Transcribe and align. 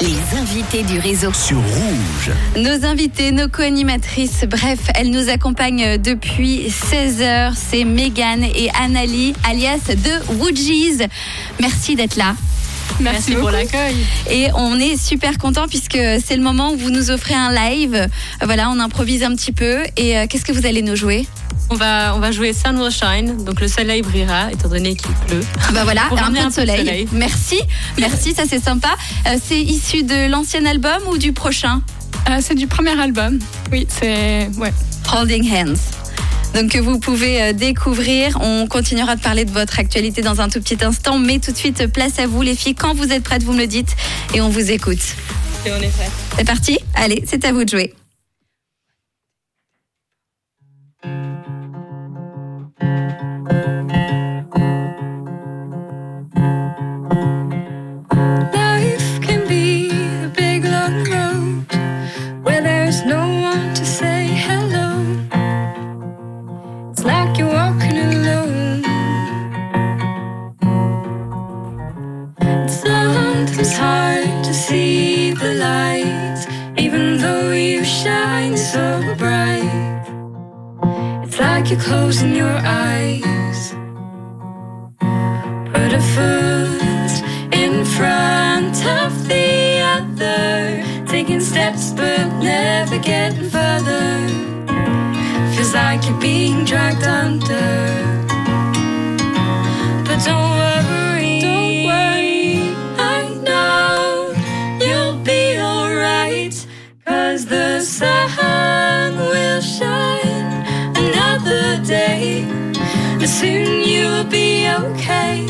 Les 0.00 0.38
invités 0.38 0.82
du 0.82 0.98
réseau. 0.98 1.32
sur 1.32 1.58
Rouge. 1.58 2.32
Nos 2.56 2.84
invités, 2.84 3.32
nos 3.32 3.48
co-animatrices, 3.48 4.44
bref, 4.48 4.78
elles 4.94 5.10
nous 5.10 5.28
accompagnent 5.28 5.96
depuis 5.98 6.70
16 6.70 7.22
heures. 7.22 7.52
C'est 7.56 7.84
Megan 7.84 8.42
et 8.42 8.70
Annalie, 8.80 9.34
alias 9.44 9.88
de 9.88 10.34
Woodgies. 10.34 11.06
Merci 11.60 11.96
d'être 11.96 12.16
là. 12.16 12.34
Merci, 12.98 13.34
pour 13.34 13.50
l'accueil. 13.50 13.96
Et 14.30 14.48
on 14.54 14.78
est 14.78 14.96
super 14.96 15.38
content 15.38 15.68
puisque 15.68 15.98
c'est 16.24 16.36
le 16.36 16.42
moment 16.42 16.72
où 16.72 16.76
vous 16.76 16.90
nous 16.90 17.10
offrez 17.10 17.34
un 17.34 17.52
live. 17.52 18.08
Voilà, 18.42 18.70
on 18.70 18.80
improvise 18.80 19.22
un 19.22 19.34
petit 19.34 19.52
peu. 19.52 19.82
Et 19.96 20.18
euh, 20.18 20.26
qu'est-ce 20.28 20.44
que 20.44 20.52
vous 20.52 20.66
allez 20.66 20.82
nous 20.82 20.96
jouer? 20.96 21.26
On 21.72 21.76
va, 21.76 22.14
on 22.16 22.18
va 22.18 22.32
jouer 22.32 22.52
Sun 22.52 22.76
Will 22.80 22.90
Shine, 22.90 23.44
donc 23.44 23.60
le 23.60 23.68
soleil 23.68 24.02
brillera, 24.02 24.50
étant 24.50 24.68
donné 24.68 24.96
qu'il 24.96 25.12
pleut. 25.28 25.44
Bah 25.72 25.84
voilà, 25.84 26.06
un 26.06 26.08
peu 26.08 26.16
de 26.16 26.20
un 26.22 26.42
peu 26.42 26.48
de 26.48 26.52
soleil. 26.52 26.78
soleil. 26.78 27.08
Merci, 27.12 27.60
merci, 27.96 28.34
ça 28.34 28.42
c'est 28.48 28.62
sympa. 28.62 28.88
Euh, 29.28 29.36
c'est 29.40 29.60
issu 29.60 30.02
de 30.02 30.28
l'ancien 30.28 30.66
album 30.66 30.98
ou 31.08 31.16
du 31.16 31.32
prochain? 31.32 31.80
Euh, 32.28 32.38
c'est 32.40 32.56
du 32.56 32.66
premier 32.66 32.98
album. 33.00 33.38
Oui, 33.70 33.86
c'est. 33.88 34.50
Ouais. 34.58 34.72
Holding 35.12 35.48
Hands. 35.48 35.99
Donc 36.54 36.72
que 36.72 36.78
vous 36.78 36.98
pouvez 36.98 37.42
euh, 37.42 37.52
découvrir. 37.52 38.38
On 38.40 38.66
continuera 38.66 39.16
de 39.16 39.20
parler 39.20 39.44
de 39.44 39.50
votre 39.50 39.78
actualité 39.78 40.22
dans 40.22 40.40
un 40.40 40.48
tout 40.48 40.60
petit 40.60 40.84
instant, 40.84 41.18
mais 41.18 41.38
tout 41.38 41.52
de 41.52 41.56
suite 41.56 41.86
place 41.92 42.18
à 42.18 42.26
vous 42.26 42.42
les 42.42 42.54
filles. 42.54 42.74
Quand 42.74 42.94
vous 42.94 43.12
êtes 43.12 43.22
prêtes, 43.22 43.42
vous 43.42 43.52
me 43.52 43.60
le 43.60 43.66
dites 43.66 43.94
et 44.34 44.40
on 44.40 44.48
vous 44.48 44.70
écoute. 44.70 45.16
Et 45.66 45.70
on 45.72 45.80
est. 45.80 45.90
C'est 46.36 46.44
parti? 46.44 46.78
Allez, 46.94 47.22
c'est 47.26 47.44
à 47.44 47.52
vous 47.52 47.64
de 47.64 47.70
jouer. 47.70 47.94
Sometimes 73.70 73.76
hard 73.76 74.44
to 74.44 74.54
see 74.54 75.32
the 75.32 75.54
light, 75.54 76.46
even 76.78 77.18
though 77.18 77.52
you 77.52 77.84
shine 77.84 78.56
so 78.56 79.14
bright. 79.16 80.04
It's 81.24 81.38
like 81.38 81.70
you're 81.70 81.80
closing 81.80 82.34
your 82.34 82.58
eyes. 82.64 83.74
Put 85.72 85.92
a 85.92 86.02
foot 86.14 87.14
in 87.52 87.84
front 87.84 88.76
of 88.86 89.28
the 89.28 89.80
other, 89.96 91.06
taking 91.06 91.40
steps 91.40 91.92
but 91.92 92.26
never 92.40 92.98
getting 92.98 93.48
further. 93.48 94.28
Feels 95.54 95.74
like 95.74 96.04
you're 96.08 96.20
being 96.20 96.64
dragged 96.64 97.04
under. 97.04 97.99
Soon 113.38 113.84
you'll 113.84 114.24
be 114.24 114.68
okay 114.68 115.46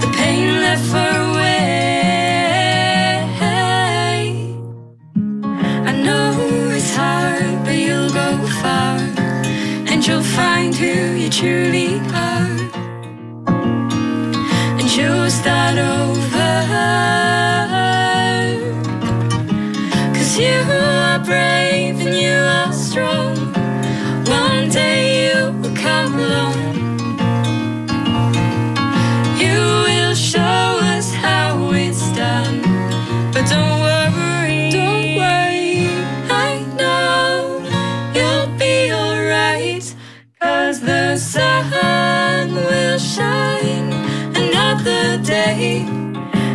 the 0.00 0.08
pain 0.16 0.60
left 0.62 0.84
far 0.92 1.16
away. 1.30 1.56
I 5.90 5.92
know 6.04 6.30
it's 6.76 6.94
hard, 6.94 7.64
but 7.64 7.74
you'll 7.74 8.12
go 8.22 8.46
far, 8.62 8.98
and 9.90 10.06
you'll 10.06 10.22
find 10.22 10.74
who 10.74 11.16
you 11.22 11.28
truly 11.28 11.98
are, 12.14 12.56
and 14.78 14.88
you'll 14.96 15.30
start 15.30 15.76
over. 15.76 16.54
Cause 20.14 20.38
you 20.38 20.62
are 20.70 21.18
brave 21.18 21.98
and 22.00 22.14
you 22.14 22.36
are 22.58 22.72
strong. 22.72 23.55
Come 25.86 26.14
along. 26.26 26.58
You 29.42 29.58
will 29.86 30.14
show 30.32 30.64
us 30.94 31.06
how 31.24 31.70
it's 31.84 32.04
done. 32.22 32.56
But 33.32 33.44
don't 33.54 33.78
worry, 33.88 34.62
don't 34.78 35.08
worry. 35.22 35.70
I 36.48 36.52
know 36.80 37.30
you'll 38.16 38.50
be 38.62 38.76
alright. 39.02 39.86
Cause 40.40 40.80
the 40.80 41.16
sun 41.18 42.48
will 42.68 42.98
shine 43.16 43.88
another 44.42 45.04
day. 45.36 45.86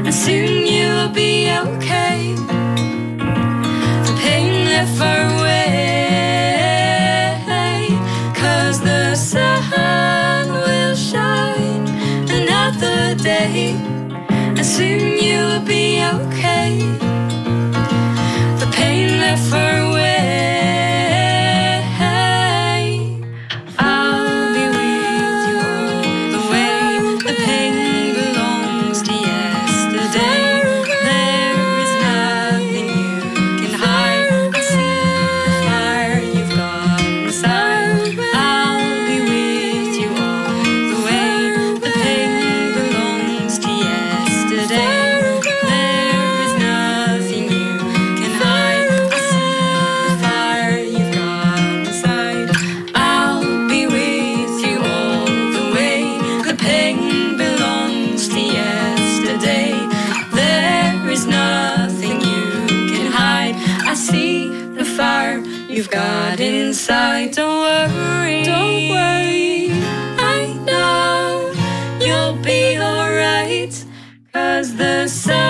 And 0.06 0.14
soon 0.24 0.54
you'll 0.76 1.11
day. 13.32 13.76
And 14.58 14.66
soon 14.76 15.02
you'll 15.26 15.64
be 15.76 15.86
okay. 16.16 16.70
The 18.62 18.68
pain 18.78 19.08
left 19.24 19.44
far 19.52 19.91
you've 65.82 65.90
got 65.90 66.40
inside. 66.40 67.32
Don't 67.32 67.62
worry, 67.66 68.44
don't 68.44 68.90
worry. 68.90 69.72
I 70.20 70.54
know 70.68 71.52
you'll 72.00 72.36
be 72.44 72.78
alright. 72.78 73.74
Cause 74.32 74.76
the 74.76 75.08
sun 75.08 75.41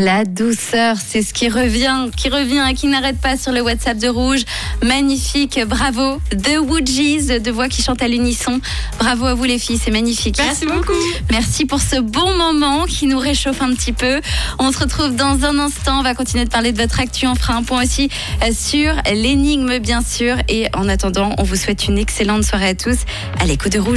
La 0.00 0.24
douceur, 0.24 0.96
c'est 0.96 1.20
ce 1.20 1.34
qui 1.34 1.50
revient, 1.50 2.08
qui 2.16 2.30
revient 2.30 2.64
et 2.70 2.72
qui 2.72 2.86
n'arrête 2.86 3.20
pas 3.20 3.36
sur 3.36 3.52
le 3.52 3.60
WhatsApp 3.60 3.98
de 3.98 4.08
Rouge. 4.08 4.44
Magnifique, 4.82 5.60
bravo. 5.66 6.22
The 6.30 6.56
Woodgies, 6.58 7.38
deux 7.38 7.50
voix 7.50 7.68
qui 7.68 7.82
chantent 7.82 8.02
à 8.02 8.08
l'unisson. 8.08 8.62
Bravo 8.98 9.26
à 9.26 9.34
vous 9.34 9.44
les 9.44 9.58
filles, 9.58 9.76
c'est 9.76 9.90
magnifique. 9.90 10.38
Merci 10.38 10.64
beaucoup. 10.64 10.94
Merci 11.30 11.66
pour 11.66 11.82
ce 11.82 12.00
bon 12.00 12.34
moment 12.34 12.86
qui 12.86 13.08
nous 13.08 13.18
réchauffe 13.18 13.60
un 13.60 13.74
petit 13.74 13.92
peu. 13.92 14.22
On 14.58 14.72
se 14.72 14.78
retrouve 14.78 15.14
dans 15.16 15.44
un 15.44 15.58
instant. 15.58 16.00
On 16.00 16.02
va 16.02 16.14
continuer 16.14 16.46
de 16.46 16.50
parler 16.50 16.72
de 16.72 16.80
votre 16.80 16.98
actu. 16.98 17.26
On 17.26 17.34
fera 17.34 17.52
un 17.52 17.62
point 17.62 17.82
aussi 17.82 18.08
euh, 18.42 18.52
sur 18.54 18.94
l'énigme, 19.12 19.80
bien 19.80 20.00
sûr. 20.00 20.36
Et 20.48 20.68
en 20.74 20.88
attendant, 20.88 21.34
on 21.36 21.42
vous 21.42 21.56
souhaite 21.56 21.88
une 21.88 21.98
excellente 21.98 22.44
soirée 22.44 22.68
à 22.68 22.74
tous 22.74 23.00
à 23.38 23.44
l'écho 23.44 23.68
de 23.68 23.78
Rouge. 23.78 23.88